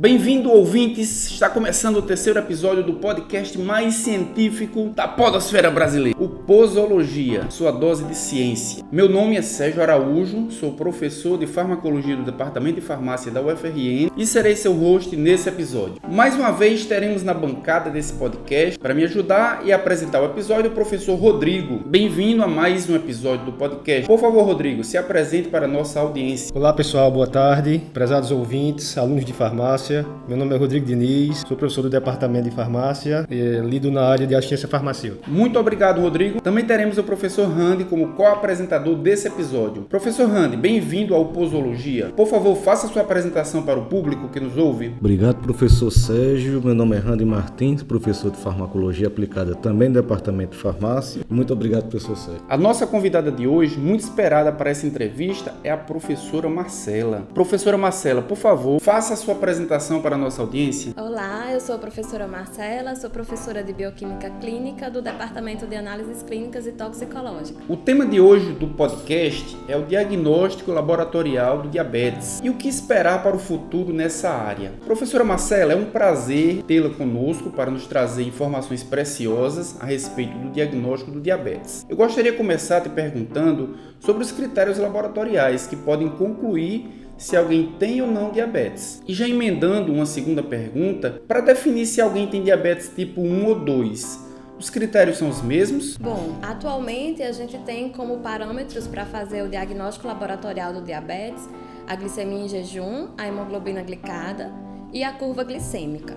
[0.00, 1.28] Bem-vindo, ouvintes!
[1.28, 6.16] Está começando o terceiro episódio do podcast mais científico da podosfera brasileira,
[6.48, 8.82] Posologia, sua dose de ciência.
[8.90, 14.10] Meu nome é Sérgio Araújo, sou professor de farmacologia do Departamento de Farmácia da UFRN
[14.16, 15.96] e serei seu host nesse episódio.
[16.10, 20.70] Mais uma vez teremos na bancada desse podcast para me ajudar e apresentar o episódio
[20.70, 21.82] o professor Rodrigo.
[21.86, 24.06] Bem-vindo a mais um episódio do podcast.
[24.06, 26.50] Por favor, Rodrigo, se apresente para a nossa audiência.
[26.54, 27.82] Olá, pessoal, boa tarde.
[27.92, 30.06] Prezados ouvintes, alunos de farmácia.
[30.26, 34.26] Meu nome é Rodrigo Diniz, sou professor do departamento de farmácia e lido na área
[34.26, 35.30] de assistência farmacêutica.
[35.30, 36.37] Muito obrigado, Rodrigo.
[36.42, 39.82] Também teremos o professor Randy como co-apresentador desse episódio.
[39.82, 42.12] Professor Randy, bem-vindo ao Posologia.
[42.16, 44.94] Por favor, faça sua apresentação para o público que nos ouve.
[44.98, 46.62] Obrigado, professor Sérgio.
[46.62, 51.22] Meu nome é Randy Martins, professor de farmacologia aplicada também no departamento de farmácia.
[51.28, 52.42] Muito obrigado, professor Sérgio.
[52.48, 57.28] A nossa convidada de hoje, muito esperada para essa entrevista, é a professora Marcela.
[57.34, 60.92] Professora Marcela, por favor, faça a sua apresentação apresentação para a nossa audiência?
[60.96, 66.22] Olá, eu sou a professora Marcela, sou professora de Bioquímica Clínica do Departamento de Análises
[66.28, 67.64] Clínicas e Toxicológicas.
[67.66, 72.68] O tema de hoje do podcast é o diagnóstico laboratorial do diabetes e o que
[72.68, 74.74] esperar para o futuro nessa área.
[74.84, 80.50] Professora Marcela, é um prazer tê-la conosco para nos trazer informações preciosas a respeito do
[80.50, 81.86] diagnóstico do diabetes.
[81.88, 87.72] Eu gostaria de começar te perguntando sobre os critérios laboratoriais que podem concluir se alguém
[87.78, 89.02] tem ou não diabetes.
[89.08, 93.54] E já emendando uma segunda pergunta, para definir se alguém tem diabetes tipo 1 ou
[93.54, 94.27] 2,
[94.58, 95.96] os critérios são os mesmos?
[95.96, 101.48] Bom, atualmente a gente tem como parâmetros para fazer o diagnóstico laboratorial do diabetes
[101.86, 104.52] a glicemia em jejum, a hemoglobina glicada
[104.92, 106.14] e a curva glicêmica.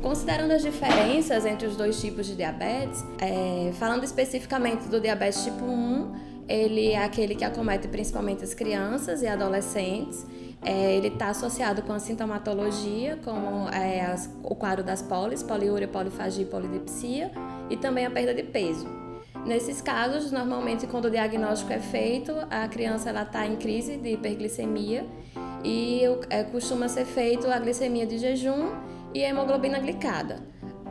[0.00, 5.62] Considerando as diferenças entre os dois tipos de diabetes, é, falando especificamente do diabetes tipo
[5.62, 10.24] 1, ele é aquele que acomete principalmente as crianças e adolescentes
[10.62, 15.88] é, ele está associado com a sintomatologia, como é, as, o quadro das polis, poliúria,
[15.88, 17.30] polifagia e polidipsia,
[17.70, 18.86] e também a perda de peso.
[19.46, 25.06] Nesses casos, normalmente, quando o diagnóstico é feito, a criança está em crise de hiperglicemia
[25.64, 28.72] e é, costuma ser feito a glicemia de jejum
[29.14, 30.42] e a hemoglobina glicada.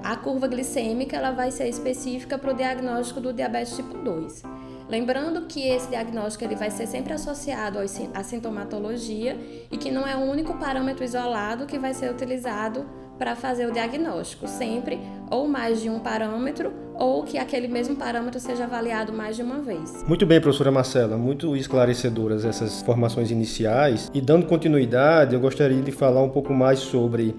[0.03, 4.43] A curva glicêmica ela vai ser específica para o diagnóstico do diabetes tipo 2.
[4.87, 7.77] Lembrando que esse diagnóstico ele vai ser sempre associado
[8.13, 9.37] à sintomatologia
[9.69, 12.87] e que não é o único parâmetro isolado que vai ser utilizado
[13.19, 14.97] para fazer o diagnóstico, sempre
[15.29, 19.59] ou mais de um parâmetro ou que aquele mesmo parâmetro seja avaliado mais de uma
[19.59, 20.03] vez.
[20.07, 24.09] Muito bem, professora Marcela, muito esclarecedoras essas formações iniciais.
[24.13, 27.35] E dando continuidade, eu gostaria de falar um pouco mais sobre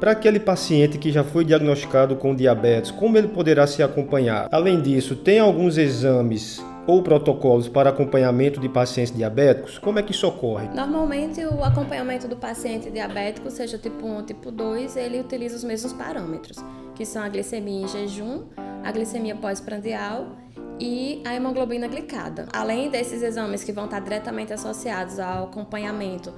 [0.00, 4.48] para aquele paciente que já foi diagnosticado com diabetes, como ele poderá se acompanhar?
[4.50, 9.78] Além disso, tem alguns exames ou protocolos para acompanhamento de pacientes diabéticos?
[9.78, 10.68] Como é que isso ocorre?
[10.68, 15.64] Normalmente, o acompanhamento do paciente diabético, seja tipo 1 ou tipo 2, ele utiliza os
[15.64, 16.58] mesmos parâmetros,
[16.94, 18.44] que são a glicemia em jejum,
[18.82, 20.36] a glicemia pós-prandial
[20.78, 22.48] e a hemoglobina glicada.
[22.52, 26.32] Além desses exames que vão estar diretamente associados ao acompanhamento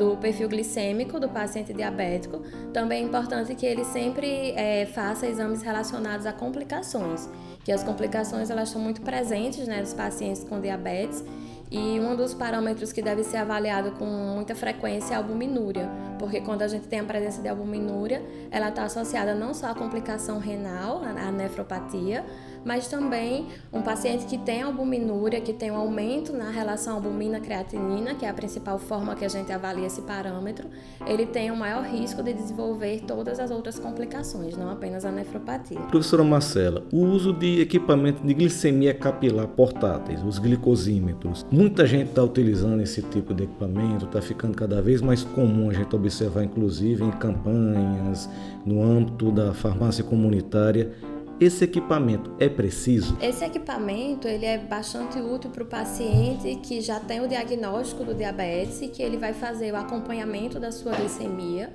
[0.00, 2.38] do perfil glicêmico do paciente diabético,
[2.72, 7.28] também é importante que ele sempre é, faça exames relacionados a complicações,
[7.62, 11.22] que as complicações elas estão muito presentes né, nos pacientes com diabetes
[11.70, 15.88] e um dos parâmetros que deve ser avaliado com muita frequência é a albuminúria,
[16.18, 19.74] porque quando a gente tem a presença de albuminúria, ela está associada não só à
[19.74, 22.24] complicação renal, à nefropatia,
[22.64, 28.24] mas também um paciente que tem albuminúria, que tem um aumento na relação albumina-creatinina, que
[28.24, 30.68] é a principal forma que a gente avalia esse parâmetro,
[31.06, 35.80] ele tem um maior risco de desenvolver todas as outras complicações, não apenas a nefropatia.
[35.82, 42.22] Professora Marcela, o uso de equipamento de glicemia capilar portáteis, os glicosímetros, muita gente está
[42.22, 47.04] utilizando esse tipo de equipamento, está ficando cada vez mais comum a gente observar, inclusive
[47.04, 48.28] em campanhas,
[48.64, 50.92] no âmbito da farmácia comunitária
[51.40, 53.16] esse equipamento é preciso?
[53.20, 58.14] Esse equipamento ele é bastante útil para o paciente que já tem o diagnóstico do
[58.14, 61.72] diabetes e que ele vai fazer o acompanhamento da sua glicemia.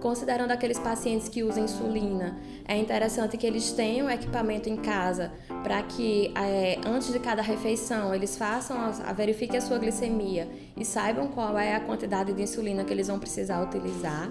[0.00, 2.36] Considerando aqueles pacientes que usam insulina,
[2.68, 5.32] é interessante que eles tenham equipamento em casa
[5.62, 10.46] para que é, antes de cada refeição eles façam a, verifiquem a sua glicemia
[10.76, 14.30] e saibam qual é a quantidade de insulina que eles vão precisar utilizar.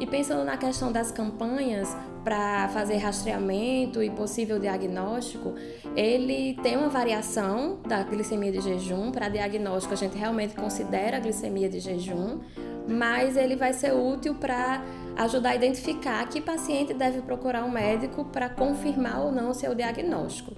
[0.00, 5.54] E pensando na questão das campanhas para fazer rastreamento e possível diagnóstico,
[5.96, 9.10] ele tem uma variação da glicemia de jejum.
[9.10, 12.40] Para diagnóstico, a gente realmente considera a glicemia de jejum,
[12.88, 14.82] mas ele vai ser útil para
[15.16, 20.52] ajudar a identificar que paciente deve procurar um médico para confirmar ou não seu diagnóstico.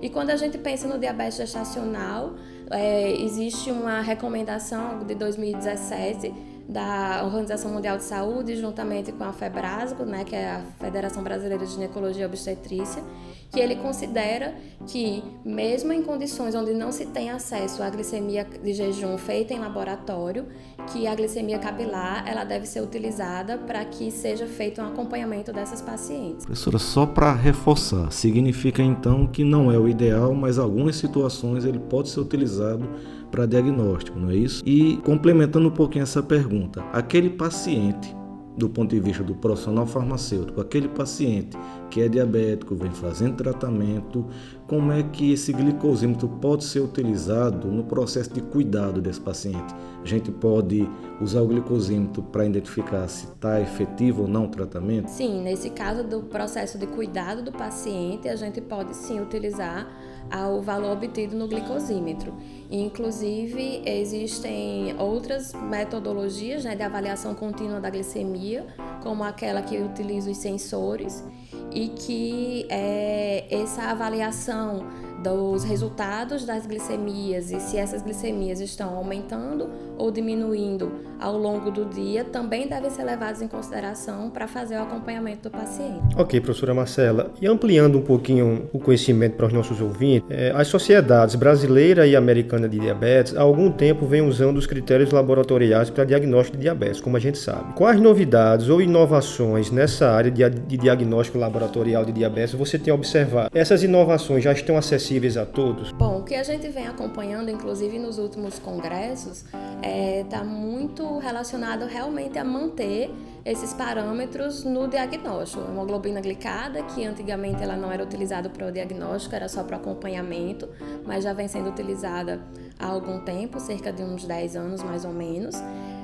[0.00, 2.34] E quando a gente pensa no diabetes gestacional,
[2.70, 10.04] é, existe uma recomendação de 2017 da Organização Mundial de Saúde, juntamente com a FEBRASGO,
[10.04, 13.02] né, que é a Federação Brasileira de Ginecologia e Obstetrícia,
[13.50, 14.54] que ele considera
[14.86, 19.58] que, mesmo em condições onde não se tem acesso à glicemia de jejum feita em
[19.58, 20.46] laboratório,
[20.92, 25.80] que a glicemia capilar ela deve ser utilizada para que seja feito um acompanhamento dessas
[25.80, 26.44] pacientes.
[26.44, 31.78] Professora, só para reforçar, significa então que não é o ideal, mas algumas situações ele
[31.78, 32.86] pode ser utilizado
[33.30, 34.62] para diagnóstico, não é isso?
[34.66, 38.16] E complementando um pouquinho essa pergunta, aquele paciente
[38.58, 41.56] do ponto de vista do profissional farmacêutico, aquele paciente
[41.88, 44.26] que é diabético, vem fazendo tratamento,
[44.66, 49.72] como é que esse glicosímetro pode ser utilizado no processo de cuidado desse paciente?
[50.02, 50.88] A gente pode
[51.20, 55.08] usar o glicosímetro para identificar se está efetivo ou não o tratamento?
[55.08, 59.86] Sim, nesse caso do processo de cuidado do paciente, a gente pode sim utilizar
[60.30, 62.34] ao valor obtido no glicosímetro.
[62.70, 68.66] Inclusive, existem outras metodologias né, de avaliação contínua da glicemia,
[69.02, 71.24] como aquela que utiliza os sensores,
[71.72, 74.86] e que é, essa avaliação
[75.22, 81.84] dos resultados das glicemias e se essas glicemias estão aumentando ou diminuindo ao longo do
[81.84, 86.14] dia também devem ser levados em consideração para fazer o acompanhamento do paciente.
[86.16, 87.32] Ok, professora Marcela.
[87.40, 92.14] E ampliando um pouquinho o conhecimento para os nossos ouvintes, é, as sociedades brasileira e
[92.14, 97.00] americana de diabetes há algum tempo vêm usando os critérios laboratoriais para diagnóstico de diabetes,
[97.00, 97.74] como a gente sabe.
[97.74, 103.50] Quais novidades ou inovações nessa área de, de diagnóstico laboratorial de diabetes você tem observado?
[103.52, 105.07] Essas inovações já estão acessíveis
[105.38, 105.90] a todos?
[105.92, 111.18] Bom, o que a gente vem acompanhando, inclusive nos últimos congressos, está é, tá muito
[111.18, 113.10] relacionado realmente a manter
[113.42, 115.62] esses parâmetros no diagnóstico.
[115.62, 120.68] Hemoglobina glicada, que antigamente ela não era utilizada para o diagnóstico, era só para acompanhamento,
[121.06, 122.42] mas já vem sendo utilizada
[122.78, 125.56] há algum tempo, cerca de uns 10 anos mais ou menos.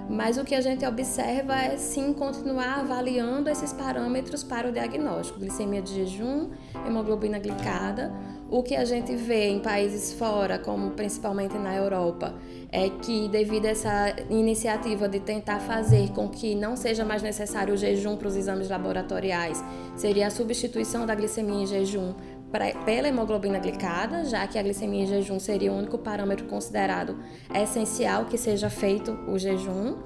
[0.09, 5.41] Mas o que a gente observa é sim continuar avaliando esses parâmetros para o diagnóstico:
[5.41, 6.51] glicemia de jejum,
[6.87, 8.13] hemoglobina glicada.
[8.51, 12.35] O que a gente vê em países fora, como principalmente na Europa,
[12.71, 17.75] é que devido a essa iniciativa de tentar fazer com que não seja mais necessário
[17.75, 19.63] o jejum para os exames laboratoriais,
[19.97, 22.15] seria a substituição da glicemia em jejum
[22.85, 27.19] pela hemoglobina glicada, já que a glicemia em jejum seria o único parâmetro considerado
[27.53, 29.97] essencial que seja feito o jejum.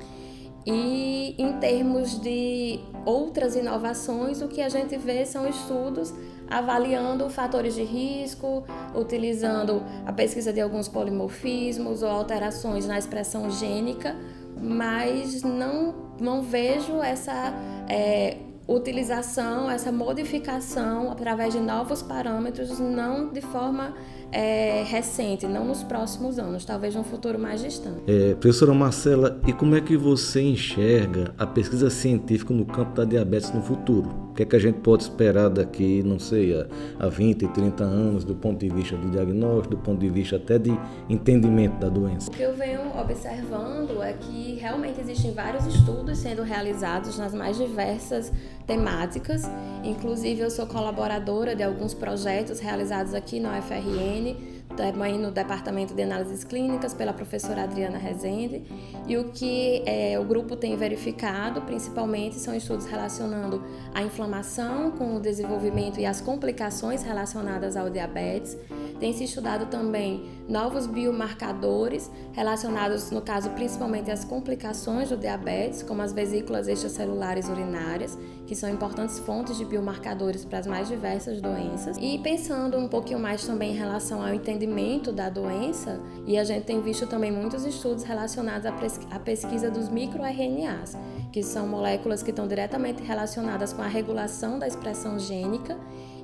[0.71, 6.13] E em termos de outras inovações, o que a gente vê são estudos
[6.47, 14.15] avaliando fatores de risco, utilizando a pesquisa de alguns polimorfismos ou alterações na expressão gênica,
[14.61, 17.55] mas não, não vejo essa
[17.89, 18.37] é,
[18.69, 23.95] utilização, essa modificação através de novos parâmetros, não de forma
[24.31, 28.03] é, recente, não nos próximos anos, talvez num futuro mais distante.
[28.07, 33.05] É, professora Marcela, e como é que você enxerga a pesquisa científica no campo da
[33.05, 34.28] diabetes no futuro?
[34.39, 36.55] Que é que a gente pode esperar daqui, não sei,
[36.97, 40.57] a 20, 30 anos, do ponto de vista de diagnóstico, do ponto de vista até
[40.61, 40.71] de
[41.09, 42.31] entendimento da doença?
[42.31, 47.57] O que eu venho observando é que realmente existem vários estudos sendo realizados nas mais
[47.59, 48.33] diversas
[48.65, 49.43] temáticas.
[49.83, 54.37] Inclusive, eu sou colaboradora de alguns projetos realizados aqui na UFRN
[54.79, 58.63] também no Departamento de Análises Clínicas pela professora Adriana Rezende.
[59.09, 63.61] E o que é, o grupo tem verificado, principalmente, são estudos relacionando
[63.93, 68.57] a inflamação com o desenvolvimento e as complicações relacionadas ao diabetes.
[68.99, 76.03] Tem se estudado também novos biomarcadores relacionados, no caso, principalmente às complicações do diabetes, como
[76.03, 81.97] as vesículas extracelulares urinárias, que são importantes fontes de biomarcadores para as mais diversas doenças.
[82.01, 86.65] E pensando um pouquinho mais também em relação ao entendimento da doença e a gente
[86.65, 90.97] tem visto também muitos estudos relacionados à pesquisa dos microRNAs,
[91.31, 95.79] que são moléculas que estão diretamente relacionadas com a regulação da expressão gênica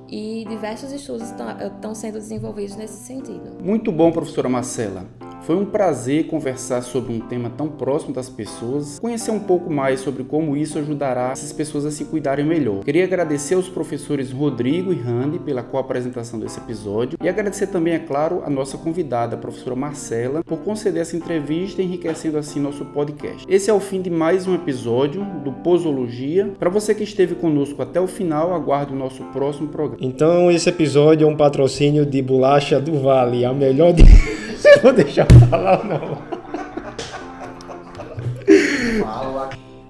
[0.09, 3.63] e diversos estudos estão sendo desenvolvidos nesse sentido.
[3.63, 5.05] Muito bom, professora Marcela.
[5.45, 9.99] Foi um prazer conversar sobre um tema tão próximo das pessoas, conhecer um pouco mais
[9.99, 12.83] sobre como isso ajudará essas pessoas a se cuidarem melhor.
[12.83, 17.99] Queria agradecer aos professores Rodrigo e Randy pela co-apresentação desse episódio e agradecer também, é
[17.99, 23.45] claro, a nossa convidada, a professora Marcela, por conceder essa entrevista, enriquecendo assim nosso podcast.
[23.47, 26.53] Esse é o fim de mais um episódio do Posologia.
[26.57, 29.99] Para você que esteve conosco até o final, aguarde o nosso próximo programa.
[30.01, 34.03] Então, esse episódio é um patrocínio de Bolacha do Vale, a melhor de.
[34.81, 36.17] vou deixar falar ou não.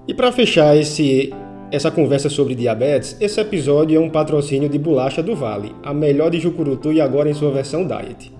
[0.06, 1.32] E para fechar esse,
[1.70, 6.30] essa conversa sobre diabetes, esse episódio é um patrocínio de Bolacha do Vale, a melhor
[6.30, 8.35] de Jucurutu e agora em sua versão diet.